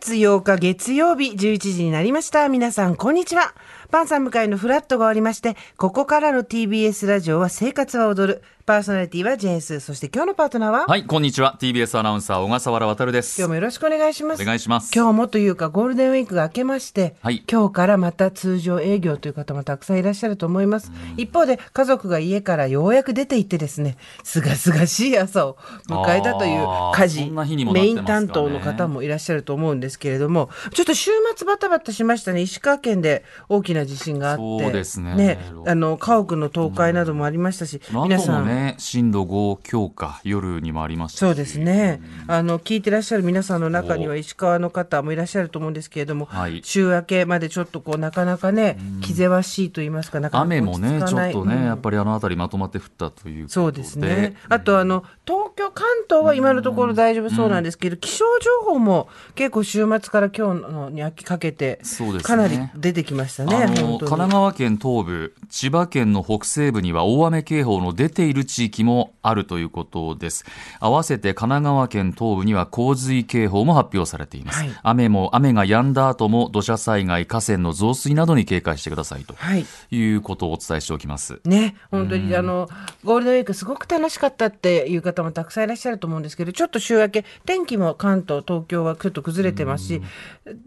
[0.00, 2.48] 月8日月曜日11時になりました。
[2.48, 3.54] 皆さん、こんにちは。
[3.90, 8.42] パンさん向かいのフラットが終わりまして、ここからの TBS ラジオは生活は踊る。
[8.70, 9.80] パーソナリティはジェーンス。
[9.80, 11.58] そして今日のパートナーは、はい、こんにちは。
[11.60, 13.36] TBS アナウンサー、小笠原渉です。
[13.36, 14.42] 今日もよろしくお願いします。
[14.44, 14.92] お願いします。
[14.94, 20.92] 今日もというかゴールデンウィークが明けまして、はい今日からまた通常営業という方もたくさんいらっしゃると思います。
[21.16, 25.56] 一方で家族が家からようやく出て行ってですね、すがすがしい朝を
[25.88, 26.64] 迎えたという
[26.94, 32.42] 家事、そんな日にもなっメイン担当の方もいらっしゃると思うんですけれども、ちょっと週末バタバタしましたね。
[32.42, 38.44] 石川県で大きな地震があって、そうですねあの家屋の倒壊などもありましたし、なんと皆さん。
[38.44, 42.00] もね、震度5強化、夜にもありましたしそうですね。
[42.26, 53.48] あの聞いてらっしゃる皆さんの中には石川の方もいらっしゃると思うんですけれども、はい週明けまでちょっとこうなかなかね、気ぜわしいと言いますか、なかなか雨もね、ちょっとね、うんやっぱりあの辺りまとまって降ったということで。
[53.48, 54.36] そうですね。
[54.48, 63.50] あとあの東京関東は今のところ大丈夫そうなんですけど、気象情報も結構週末から今日のにかけてそうですねかなり出てきましたね。
[63.70, 70.44] あの神奈川県東部、千葉県の北西部には大雨警報の出ている地域もあるということです。
[70.80, 74.60] 合わせて神奈川県東部には洪水警報も発表されています。
[74.60, 79.66] はい雨も雨が止んだ後も土砂災害、河川の増水などに警戒してくださいとはい。
[79.90, 81.40] いうことをお伝えしておきます。
[81.44, 82.68] ね、本当にあの
[83.04, 90.02] ゴールデンウィークすごく楽しかったっていう方もたくさんいらっしゃると思うんですけどちょっと週明け天気も関東東京はちょっと崩れてますし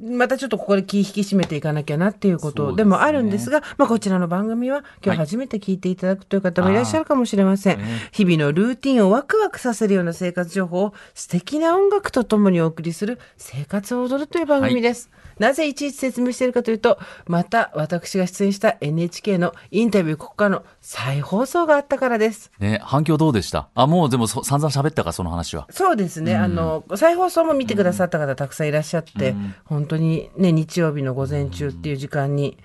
[0.02, 7.80] またちょっとここで気引き締めていかなきゃなっていうことですねでもあるんですがまあ、こちらの番組は今日初めて聞いていただくという方もいらっしゃるかもしれません、
[8.12, 22.52] 日々のルーティンをワクワクさせるような生活情報を素敵な音楽とともにお送りする生活を踊るという番組です、なぜいちいち説明しているかというとまた私が出演した NHK のインタビューここからの再放送があったからです。
[22.60, 23.70] ね、反響どうでした？
[23.74, 25.68] あ、もうでもそ散々喋ったか、その話は。
[25.72, 32.58] そうですね、あの再放送も見てくださった方たくさんいらっしゃって、本当にね日曜日の午前中っていう時間に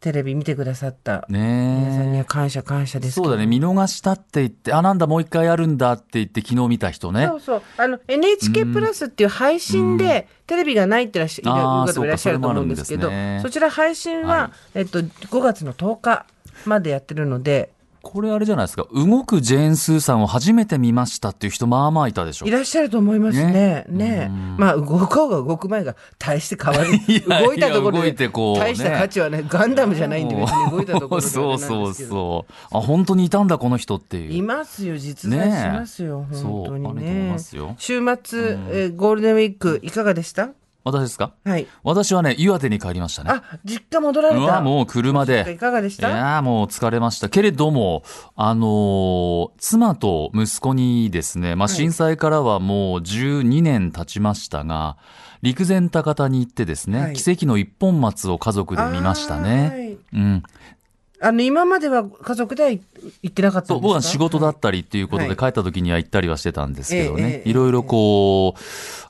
[0.00, 7.26] テレビ見てくださった皆さんにねは感謝感謝ですそうだね、見逃したって言って、あ、なんだ、もう一回やるんだって言って、昨日見た人ね。
[7.26, 7.36] そ。
[7.36, 7.62] うそう。
[7.76, 13.10] あの NHK プラスっていう配信でテレビがないってらっしゃる方もいらっしゃると思うんですけど
[13.42, 16.26] そちら配信は、はえっと、5月の10日
[16.64, 17.70] までやってるので
[18.10, 22.46] これあれじゃないですか、動くジェーン・スーさんを初めて見ましたっていう人、まあまあいたでしょ。
[22.46, 22.50] い。
[22.50, 23.84] らっしゃると思いますね。
[23.88, 24.28] ね。
[24.28, 24.30] ね。
[24.56, 26.94] まあ動こうが動く前が大して変わる。
[27.06, 28.60] いや動いたところでいてこうね。
[28.60, 32.76] 大した価値はねガンダムじゃないんで別に動いたところではそうそうそう。
[32.76, 34.32] あ、本当にいたんだ、この人っていう。
[34.32, 37.36] いますよ実在しますよ、本当にね。
[37.76, 40.48] 週末、えーゴールデンウィークいかがでした？
[40.84, 41.32] 私ですか？
[41.44, 43.30] はい私はね、岩手に帰りましたね。
[43.30, 45.56] あ実家戻られたうわ、もう車いで。
[45.56, 46.08] かがでした？
[46.08, 47.28] いやーもう疲れました。
[47.28, 48.04] けれども、
[48.36, 54.96] あのー妻と息子にですね、まあ、はい震災からはもう12年経ちましたが、
[55.42, 59.68] 陸前高田に行ってですね、はい奇跡の一本松を家族で見ましたね。
[59.68, 60.42] はいうん。
[61.20, 62.80] あの今までは家族では行
[63.26, 63.74] ってなかったんですか？
[63.74, 65.28] そう僕は仕事だったりっていうことはい。
[65.30, 67.48] で帰った時には行ったりはしてたんですけどええね、ええ。
[67.48, 68.60] いろいろこう、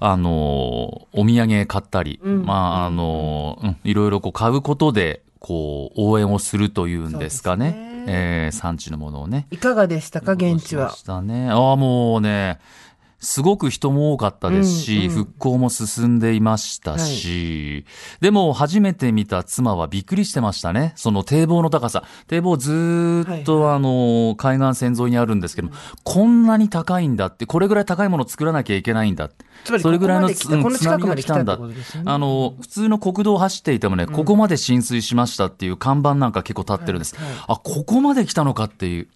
[0.00, 2.44] あの、お土産買ったり、うん。
[2.46, 7.72] まあ、あの、うんいろいろこう買うことで、こう、応援をするというんですかね。
[7.72, 8.04] ね。
[8.08, 9.46] えー産地のものをね。
[9.50, 10.32] いかがでしたか？
[10.32, 10.90] 現地は。
[10.92, 11.50] したね。
[11.50, 12.58] ああ、もうね、
[13.20, 17.84] すごく人も多かったですし、うんうん復興も進んでいましたし、
[18.20, 20.92] でも初めて見た妻はびっくりしてましたね。
[20.96, 22.04] その堤防の高さ。
[22.26, 25.70] 堤防ずーっと、あの、海岸線沿いにあるんですけど、
[26.04, 29.30] こんなに高いんだって、これぐらい高いものを作らなきゃいけないんだ。
[29.64, 31.74] つまりそれぐらいの津波が来たんだね
[32.04, 37.16] あの、普通の国道を走っていてもね、ここまで浸水しましたっていう看板なんか結構立ってるんです。
[37.16, 39.08] はいはいあ、ここまで来たのかっていう。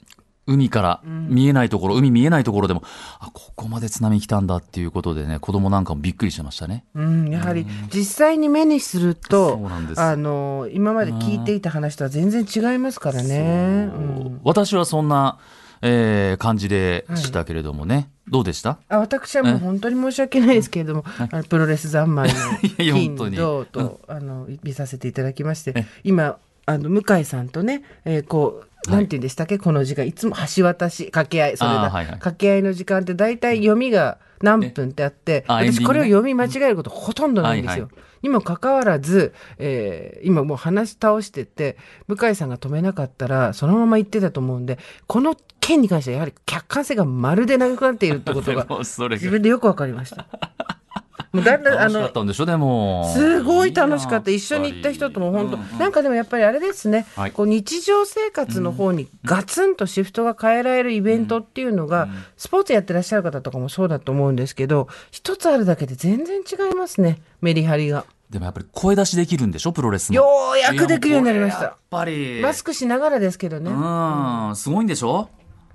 [0.47, 2.82] 海から見えないところ、海見えないところでも、
[3.20, 6.84] あ、ここまで津波来たんだっていうことでね、子供なんかもびっくりしてましたね。
[6.94, 9.60] うん、やはり実際に目にすると
[9.97, 13.88] あの今まで聞いていた話とは全然違いますからね。
[13.94, 14.41] うん。
[14.42, 15.38] 私はそんな、
[15.81, 18.08] えー感じでしたけれどもね。
[18.28, 18.78] どうでした？
[18.88, 22.34] あ私はもう本当に申し訳ないですけれども、あのプロレス三昧の
[22.78, 23.37] 金本当に。
[23.37, 26.37] 土と、あの見させていただきまして今
[26.67, 29.59] あの向井さんとね、えーこうなんて言うんでしたっけ？
[29.59, 30.05] この時間。
[30.06, 32.06] いつも橋渡し掛け合いそれだ、はいはい。
[32.06, 37.85] 掛け合いの時間って大体読みが何分ってあって、私これを読み間違えることほとんどないんですよ。
[37.85, 41.76] はいはにもかかわらず、えー今もう話し倒してて
[42.09, 44.79] 向井さんが止めなかったらそのまま言ってたと思うんで
[45.09, 48.67] この件に関してはやはり客観性がまるでなくなっているってことが。
[49.11, 50.26] 自分でよくわかりました。
[51.32, 53.11] もうだんだん、あの楽しかっ、たんでしょ、でも。
[53.14, 54.31] すごい楽しかった。
[54.31, 68.05] 一緒に行った人とも本当、うんうんなんかでもやっぱりあれですね、はいこう日常生活の方にガツンとシフトが変えられるイベントっていうのが、スポーツやってらっしゃる方とかもそうだと思うんですけど、一つあるだけで全然違いますね、メリハリが。
[68.28, 70.17] でもやっぱり声出しできるんでしょ、プロレスも。
[70.17, 72.40] ようやくできるようになりましたやっぱり。
[72.40, 73.70] マスクしながらですけどね。
[73.70, 75.28] うん、すごいんでしょ？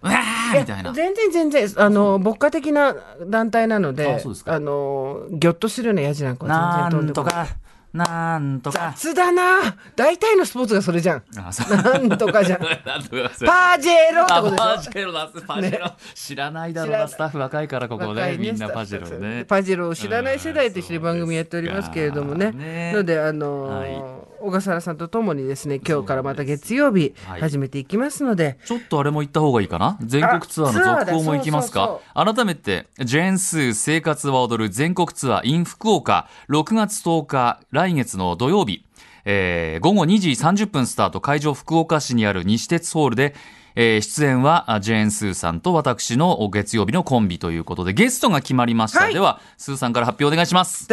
[0.03, 0.93] うわーみたいな。
[0.93, 2.95] 全然全然、あの、牧歌的な
[3.27, 7.45] 団体なので、あそうですかの、ぎょっとするようなやじなんかはな全然飛んでこない。
[7.45, 7.57] んとか、
[7.93, 8.93] なんとか。
[8.95, 11.23] 雑だな大体のスポーツがそれじゃん。
[11.37, 11.77] あ、そう。
[11.77, 12.59] なんとかじゃん。
[12.61, 14.65] パージェロってあことでしょ？
[14.65, 15.91] パジェロだ、パジェロ。
[16.13, 18.35] 知らないだろうな、スタッフ若いから、ここね。
[18.37, 19.45] みんなパジェロね。
[19.45, 22.51] パジェロを知らない世代と一緒に番組やっておりますけれどもね。
[22.51, 27.41] ねので、あのー小笠原さんとともにですね、今日からまた月曜日はい。
[27.41, 29.97] 始めていきますので、ちょっとあれも行った方がいいかな？
[30.01, 31.99] 全国ツアーの続行も行きますか？
[32.13, 38.85] 改めて、ジェーンスー生活は踊る全国ツアー in 福岡、6月10日、来月の土曜日、
[39.25, 43.35] えー午後2時30分スタート、会場福岡市にある西鉄ホールで、
[43.79, 49.01] えー出演はあジェーンスーさんと私の月曜日のコンビということで、ゲストが決まりました。
[49.01, 50.87] はいでは、スーさんから発表お願いします。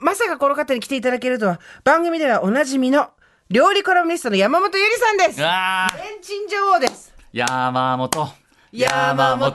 [0.00, 3.08] まさかこの方に来ていただけるとは、番組ではおなじみの
[3.48, 5.42] 料理コラムニストの山本ゆりさんです。
[5.42, 7.14] あーレンチン女王です。
[7.32, 8.28] 山本。
[8.72, 9.52] 山本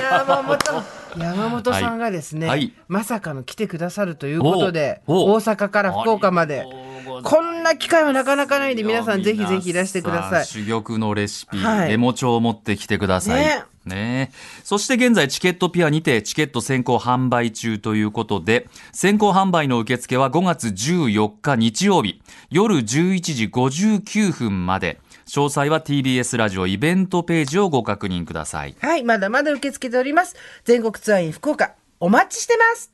[0.00, 2.58] 山本山本さんがですね、はい。
[2.58, 2.72] はい。
[2.88, 6.66] まさかの来てくださるということで大阪から福岡まで。
[7.22, 10.46] こんな機会はなかなかないんで皆さんぜひぜひいらしてください。
[10.46, 11.88] 珠玉のレシピ、はい。
[11.88, 13.44] メモ帳を持ってきてください。
[13.44, 13.62] ね。
[13.84, 14.32] ね。
[14.64, 22.20] そして現在チケットピアにてチケット先行販売中ということで、先行販売の受付は5月14日日曜日、
[22.50, 24.98] 夜11時59分まで。
[25.28, 28.76] 詳細は TBS ラジオイベントページをご確認ください。
[28.80, 32.92] はいまだまだ受け付けております全国ツアーイン福岡お待ちしてます